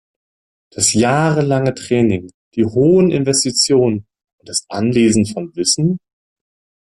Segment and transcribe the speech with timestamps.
[0.71, 4.07] Das jahrelange Training, die hohen Investitionen
[4.39, 5.99] und das Anlesen von Wissen?